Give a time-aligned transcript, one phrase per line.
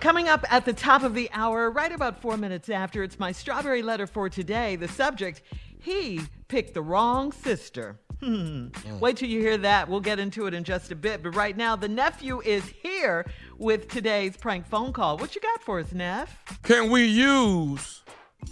[0.00, 3.32] Coming up at the top of the hour, right about four minutes after, it's my
[3.32, 4.76] strawberry letter for today.
[4.76, 5.42] The subject,
[5.80, 7.98] he picked the wrong sister.
[8.20, 8.68] Hmm.
[9.00, 9.88] Wait till you hear that.
[9.88, 11.22] We'll get into it in just a bit.
[11.22, 13.26] But right now, the nephew is here
[13.58, 15.18] with today's prank phone call.
[15.18, 16.44] What you got for us, Neff?
[16.62, 18.02] Can we use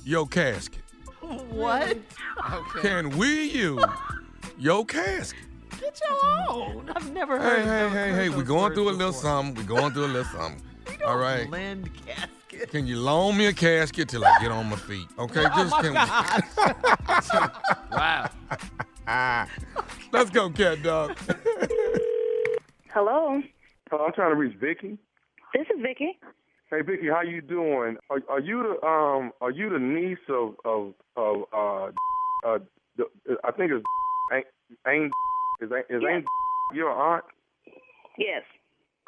[0.04, 0.82] your casket?
[1.20, 1.96] What?
[2.80, 3.84] Can we use
[4.58, 5.38] your casket?
[5.80, 6.90] Get your own.
[6.94, 7.58] I've never Hey, heard.
[7.60, 9.22] hey, never hey, heard hey, those we're going through a little before.
[9.22, 9.54] something.
[9.54, 10.62] We're going through a little something.
[10.98, 11.48] We don't All right.
[11.50, 12.70] Lend casket.
[12.70, 15.06] Can you loan me a casket till I get on my feet?
[15.18, 17.50] Okay, Oh just my can God.
[17.92, 18.30] Wow.
[20.12, 21.16] Let's go, cat dog.
[22.92, 23.42] Hello,
[23.90, 24.98] Hello, I'm trying to reach Vicky.
[25.54, 26.18] this is Vicky.
[26.70, 27.96] Hey Vicky, how you doing?
[28.10, 31.84] Are, are you the um are you the niece of of of uh
[32.48, 32.58] uh
[32.96, 33.04] the,
[33.44, 33.84] I think it's
[34.32, 34.46] ain't
[34.88, 35.12] ain't
[35.60, 36.10] is ain't is Yes.
[36.12, 36.26] ain't
[36.74, 37.24] your aunt?
[38.18, 38.42] Yes,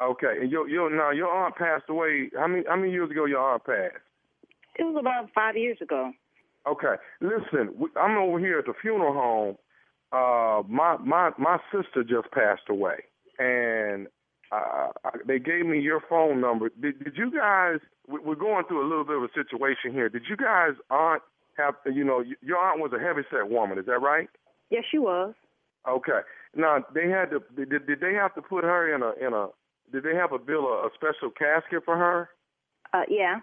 [0.01, 2.29] Okay, and your your now your aunt passed away.
[2.37, 4.03] How many how many years ago your aunt passed?
[4.77, 6.11] it was about five years ago.
[6.67, 9.57] Okay, listen, I'm over here at the funeral home.
[10.11, 13.03] Uh, my my my sister just passed away,
[13.39, 14.07] and
[14.51, 14.87] uh,
[15.27, 16.69] they gave me your phone number.
[16.81, 17.79] Did, did you guys?
[18.07, 20.07] we- We're going through a little bit of a situation here.
[20.09, 21.21] Did you guys aunt
[21.57, 21.75] have?
[21.85, 23.77] You know, your aunt was a heavyset woman.
[23.77, 24.29] Is that right?
[24.69, 25.33] Yes, she was.
[25.87, 26.21] Okay.
[26.55, 27.39] Now they had to.
[27.55, 29.47] Did, did they have to put her in a in a?
[29.91, 32.29] Did they have a bill a, a special casket for her?
[32.93, 33.39] Uh, yeah.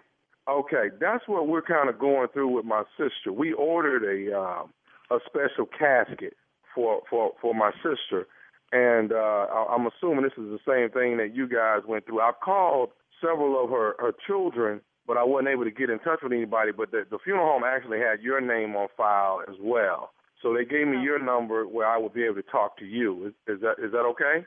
[0.49, 3.33] Okay, that's what we're kind of going through with my sister.
[3.33, 4.73] We ordered a um,
[5.11, 6.35] a special casket
[6.73, 8.27] for for for my sister,
[8.71, 9.15] and uh,
[9.51, 12.21] I- I'm assuming this is the same thing that you guys went through.
[12.21, 16.19] I've called several of her her children, but I wasn't able to get in touch
[16.23, 16.71] with anybody.
[16.71, 20.63] But the, the funeral home actually had your name on file as well, so they
[20.63, 23.27] gave me your number where I would be able to talk to you.
[23.27, 24.45] Is, is that is that okay?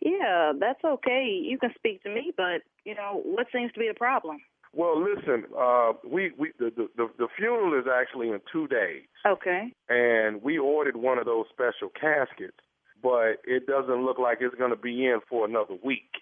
[0.00, 1.24] Yeah, that's okay.
[1.42, 4.38] You can speak to me, but you know what seems to be the problem?
[4.72, 9.04] Well, listen, uh, we we the, the the the funeral is actually in two days.
[9.26, 9.72] Okay.
[9.88, 12.58] and we ordered one of those special caskets,
[13.02, 16.12] but it doesn't look like it's going to be in for another week.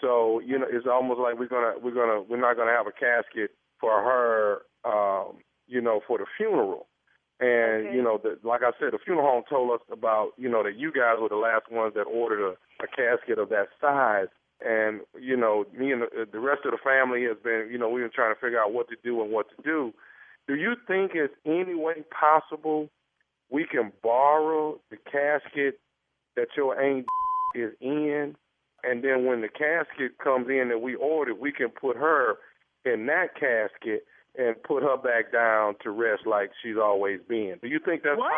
[0.00, 2.92] So you know, it's almost like we're gonna we're gonna we're not gonna have a
[2.92, 6.86] casket for her, um, you know, for the funeral.
[7.40, 7.96] And Okay.
[7.96, 10.76] you know, the, like I said, the funeral home told us about you know that
[10.76, 14.28] you guys were the last ones that ordered a, a casket of that size.
[14.64, 17.78] And you know, me and the, uh, the rest of the family has been, you
[17.78, 19.92] know, we've been trying to figure out what to do and what to do.
[20.46, 22.88] Do you think it's any way possible
[23.50, 25.80] we can borrow the casket
[26.36, 27.06] that your aunt
[27.54, 28.36] is in,
[28.84, 32.36] and then when the casket comes in that we ordered, we can put her
[32.84, 34.04] in that casket
[34.36, 37.56] and put her back down to rest like she's always been.
[37.62, 38.32] Do you think that's What?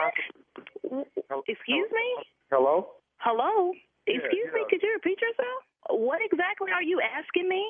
[0.85, 1.43] possible?
[1.49, 2.25] Excuse me.
[2.51, 2.89] Hello?
[3.19, 3.73] Hello.
[4.07, 4.65] Yeah, Excuse me.
[4.71, 5.63] Could you repeat yourself?
[5.91, 7.65] What exactly are you asking me?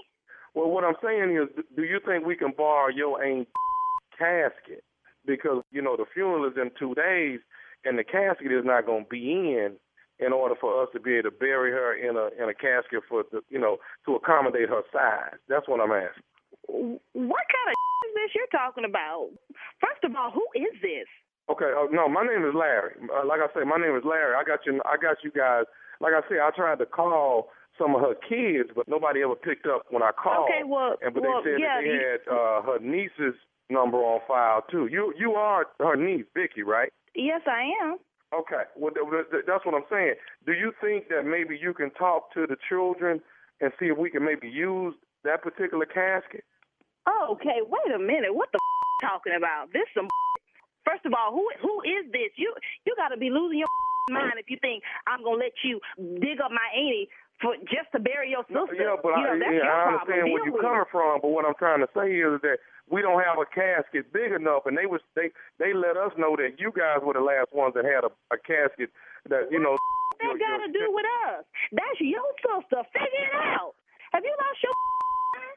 [0.54, 3.48] Well, what I'm saying is, do you think we can borrow your aunt
[4.19, 4.82] casket?
[5.26, 7.41] Because you know the funeral is in two days,
[7.84, 9.76] and the casket is not going to be in.
[10.19, 13.03] In order for us to be able to bury her in a in a casket
[13.06, 13.76] for the you know
[14.06, 16.98] to accommodate her size, that's what I'm asking.
[17.12, 19.31] What kind of is this you're talking about?
[19.81, 21.09] First of all, who is this?
[21.49, 22.99] Okay, uh, no, my name is Larry.
[23.07, 24.34] Uh, like I said, my name is Larry.
[24.34, 24.83] I got you.
[24.84, 25.65] I got you guys.
[26.01, 27.49] Like I said, I tried to call
[27.79, 30.51] some of her kids, but nobody ever picked up when I called.
[30.51, 33.39] Okay, well, and but well, they said yeah, that they had uh, her niece's
[33.71, 34.89] number on file too.
[34.91, 36.93] You you are her niece, Vicky, right?
[37.15, 37.99] Yes, I am.
[38.34, 40.15] Okay, well th- th- that's what I'm saying.
[40.47, 43.21] Do you think that maybe you can talk to the children
[43.61, 46.45] and see if we can maybe use that particular casket?
[47.06, 48.34] Oh, okay, wait a minute.
[48.34, 49.72] What the f- talking about?
[49.72, 50.09] This some
[50.87, 52.31] First of all, who who is this?
[52.37, 52.55] You
[52.87, 53.71] you got to be losing your
[54.11, 55.81] mind if you think I'm gonna let you
[56.22, 57.11] dig up my auntie
[57.43, 58.75] for just to bury your sister.
[58.78, 60.00] Yeah, but you know, I, yeah, I problem.
[60.00, 62.59] understand where you're coming from, but what I'm trying to say is that
[62.89, 66.39] we don't have a casket big enough, and they was they they let us know
[66.39, 68.91] that you guys were the last ones that had a, a casket
[69.28, 69.75] that you know.
[69.75, 71.45] What that got to do with us?
[71.77, 72.81] That's your sister.
[72.95, 73.75] Figure it out.
[74.15, 74.72] Have you lost your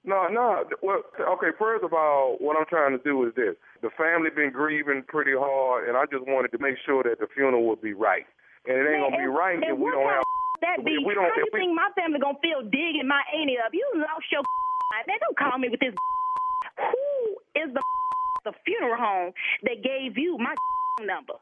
[0.06, 0.64] No, no.
[0.82, 1.52] Well, okay.
[1.60, 5.34] First of all, what I'm trying to do is this: the family been grieving pretty
[5.36, 8.24] hard, and I just wanted to make sure that the funeral would be right.
[8.68, 10.24] And it ain't gonna be right if we don't have.
[10.62, 10.98] that be?
[11.00, 13.74] we- we don't- How you we- think my family gonna feel digging my auntie up?
[13.74, 14.44] You lost your.
[15.08, 15.94] Man, don't call me with this.
[16.80, 17.82] Who is the
[18.46, 19.34] the funeral home
[19.64, 20.56] that gave you my
[21.04, 21.34] number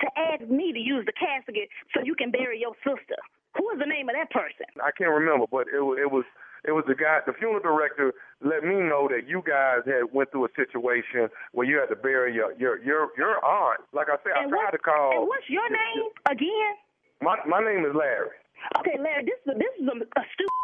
[0.00, 3.16] to ask me to use the casket so you can bury your sister?
[3.58, 4.66] Who is the name of that person?
[4.82, 6.24] I can't remember, but it, it was
[6.64, 10.32] it was the guy, the funeral director, let me know that you guys had went
[10.32, 13.84] through a situation where you had to bury your your your, your aunt.
[13.92, 15.12] Like I said, I tried what- to call.
[15.12, 16.72] And what's your name again?
[17.20, 18.32] My my name is Larry.
[18.80, 20.60] Okay, Larry, this is this is a, a stupid.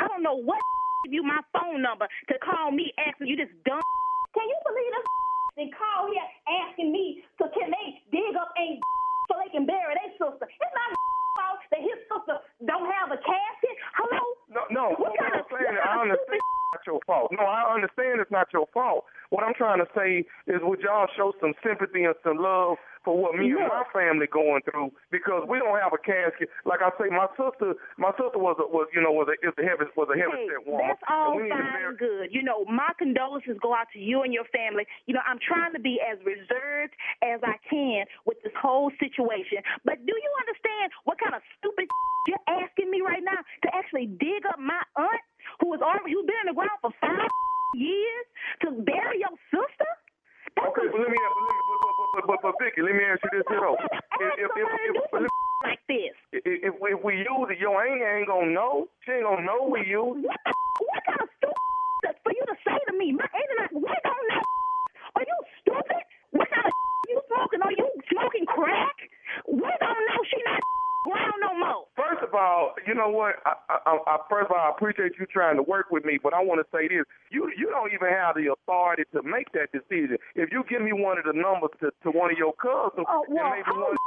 [0.00, 0.56] I don't know what
[1.04, 3.84] give you my phone number to call me asking you this dumb.
[4.32, 5.06] Can you believe this?
[5.52, 8.80] And call here asking me to can they dig up a
[9.28, 10.48] so they can bury their sister.
[10.48, 10.96] It's not
[11.36, 13.76] fault that his sister don't have a casket.
[13.96, 14.22] Hello?
[14.52, 14.86] No, no.
[15.02, 16.42] What kind of- what I understand
[16.72, 17.30] not your fault.
[17.32, 19.04] No, I understand it's not your fault.
[19.30, 23.16] What I'm trying to say is, would y'all show some sympathy and some love for
[23.18, 24.92] what me and my family going through?
[25.10, 26.48] Because we don't have a casket.
[26.64, 29.52] Like I say, my sister, my sister was a, was you know was a is
[29.56, 30.84] the heavy was a heavy Hey, set woman.
[30.88, 32.26] that's all and we need to fine and good.
[32.32, 34.84] You know, my condolences go out to you and your family.
[35.08, 36.92] You know, I'm trying to be as reserved
[37.24, 39.64] as I can with this whole situation.
[39.84, 41.88] But do you understand what kind of stupid
[42.28, 45.24] you're asking me right now to actually dig up my aunt
[45.60, 47.30] who was already who's been in the ground for five
[47.74, 48.26] years
[48.64, 49.90] to bury your sister?
[50.56, 51.80] That's Okay, but let me, but, let me but,
[52.12, 53.78] but, but, but, Vicky, let me ask you this here though.
[53.80, 54.94] If, if, if, if,
[55.24, 55.32] if,
[55.64, 56.14] like this.
[56.32, 58.88] if, if, we- if we use it, your aunt ain't gonna know.
[59.06, 60.28] She ain't gonna know we use it.
[60.28, 60.40] What,
[60.84, 63.12] what kind of stupid for you to say to me?
[63.16, 64.44] My internet, what don't know?
[65.16, 66.02] Are you stupid?
[66.32, 66.72] What kind of
[67.08, 67.62] you smoking?
[67.64, 68.96] Are you smoking crack?
[69.48, 70.60] We don't know she not
[71.06, 71.84] ground no more.
[71.96, 73.36] First of all, you know what?
[73.46, 73.54] I,
[73.86, 76.40] I, I, first of all, I appreciate you trying to work with me, but I
[76.42, 80.18] want to say this: you you don't even have the authority to make that decision.
[80.34, 83.24] If you give me one of the numbers to, to one of your cousins, Oh,
[83.28, 83.94] well, then maybe I one.
[83.94, 83.98] was,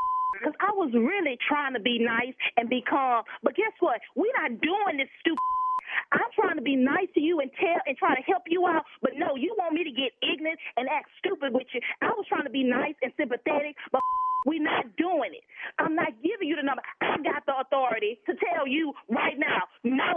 [0.44, 4.02] cause I was really trying to be nice and be calm, but guess what?
[4.16, 5.40] We're not doing this stupid.
[6.12, 8.84] I'm trying to be nice to you and tell and try to help you out,
[9.02, 11.80] but no, you want me to get ignorant and act stupid with you.
[12.02, 14.02] I was trying to be nice and sympathetic, but
[14.46, 15.44] we're not doing it.
[15.80, 16.82] I'm not giving you the number.
[17.02, 20.14] I got the authority to tell you right now, no,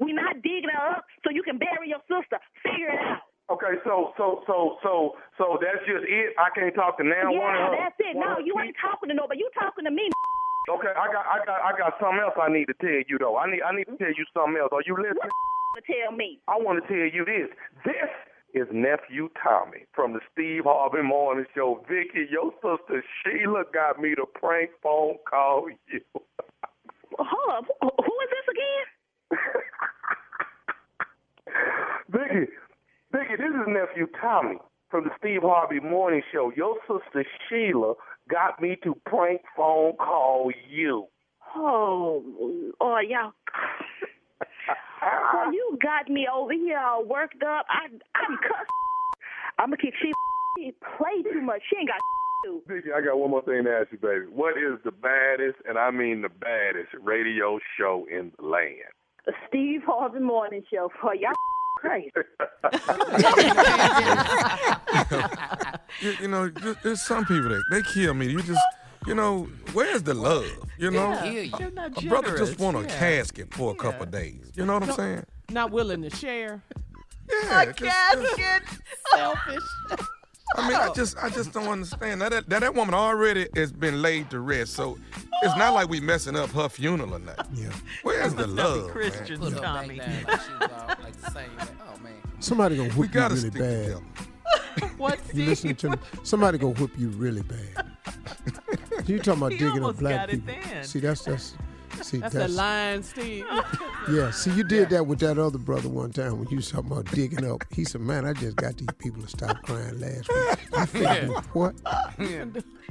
[0.00, 2.40] we're not digging her up so you can bury your sister.
[2.64, 3.22] Figure it out.
[3.48, 6.36] Okay, so so so so so that's just it.
[6.36, 7.76] I can't talk to now one of Yeah, her.
[7.80, 8.12] that's it.
[8.16, 9.40] No, you ain't talking to nobody.
[9.40, 10.04] You talking to me.
[10.68, 13.40] Okay, I got I got I got something else I need to tell you though.
[13.40, 14.68] I need I need to tell you something else.
[14.76, 15.32] Are you What listening?
[15.32, 16.36] to tell me?
[16.44, 17.48] I want to tell you this.
[17.88, 18.12] This
[18.54, 21.84] is nephew Tommy from the Steve Harvey Morning Show.
[21.88, 26.00] Vicky, your sister Sheila got me to prank phone call you.
[27.18, 27.64] Hold up.
[27.82, 29.38] Who is this again?
[32.10, 32.52] Vicky,
[33.12, 34.56] Vicky, this is nephew Tommy
[34.90, 36.52] from the Steve Harvey Morning Show.
[36.56, 37.94] Your sister Sheila
[38.30, 41.06] got me to prank phone call you.
[41.56, 42.22] Oh,
[42.80, 43.32] oh, y'all.
[45.32, 45.50] Well, ah.
[45.50, 47.66] you got me over here all worked up.
[47.68, 48.70] I, I'm cussed.
[49.58, 50.12] I'm gonna kick she.
[50.58, 51.62] She play too much.
[51.70, 52.00] She ain't got
[52.44, 52.62] to.
[52.66, 54.26] Vicky, I got one more thing to ask you, baby.
[54.26, 58.92] What is the baddest, and I mean the baddest, radio show in the land?
[59.26, 61.32] The Steve Harvey Morning Show for y'all.
[61.78, 62.10] Crazy.
[66.00, 66.48] You, you know,
[66.84, 68.28] there's some people that they kill me.
[68.28, 68.60] You just,
[69.08, 70.46] you know, where's the love?
[70.78, 71.52] You know, Kill you.
[71.54, 71.60] A
[72.08, 72.58] brother just generous.
[72.58, 72.98] want a Yeah.
[72.98, 74.52] casket for a couple of days.
[74.54, 75.24] You know what I'm saying?
[75.50, 76.62] Not willing to share.
[77.30, 78.62] Yeah, A just- just- casket.
[79.14, 79.62] Selfish.
[80.56, 84.00] I mean, I just, I just don't understand that that, that woman already has been
[84.00, 84.72] laid to rest.
[84.72, 84.96] So
[85.42, 87.46] it's not like we messing up her funeral or nothing.
[87.64, 87.68] Yeah.
[88.02, 88.90] Where's the Must not be love?
[88.90, 89.98] Christian, Put her back Tommy.
[89.98, 91.50] down like she all like the same.
[91.58, 92.14] Like, oh man.
[92.40, 93.84] Somebody gonna We whip you gotta really stick bad.
[93.84, 94.04] together.
[94.96, 95.96] What, You listening to me?
[96.22, 97.84] Somebody gonna whip you really bad.
[99.12, 100.62] You talking about digging up black got it people?
[100.70, 100.84] then.
[100.84, 101.54] See, that's that's.
[102.02, 103.44] See, That's, that's, a line, Steve.
[104.12, 104.30] yeah.
[104.30, 107.06] See, you did that with that other brother one time when you was talking about
[107.10, 107.64] digging up.
[107.72, 111.30] He said, "Man, I just got these people to stop crying last week." I figured,
[111.54, 111.74] what?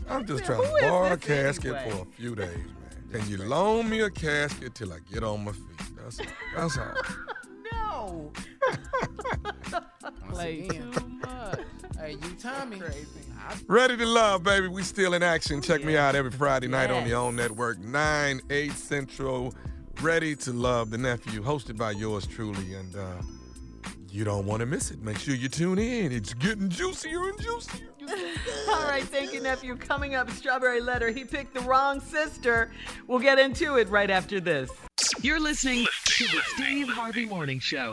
[0.09, 1.91] I'm just trying to borrow a casket anyway?
[1.91, 3.21] for a few days, man.
[3.21, 5.63] Can you loan me a casket till I get on my feet?
[5.95, 6.19] That's
[6.55, 6.93] that's all.
[7.71, 8.31] No.
[10.29, 11.59] Play too much.
[11.97, 12.81] Hey, you Tommy.
[13.67, 14.67] Ready to love, baby.
[14.67, 15.61] We still in action.
[15.61, 19.53] Check me out every Friday night on the OWN Network, 9, 8 Central.
[20.01, 22.75] Ready to love the nephew, hosted by yours truly.
[22.75, 23.21] And uh,
[24.09, 25.01] you don't want to miss it.
[25.01, 26.11] Make sure you tune in.
[26.11, 27.87] It's getting juicier and juicier.
[28.69, 29.75] All right, thank you, nephew.
[29.75, 31.09] Coming up, Strawberry Letter.
[31.09, 32.71] He picked the wrong sister.
[33.07, 34.69] We'll get into it right after this.
[35.21, 37.91] You're listening to the Steve Harvey Morning Show.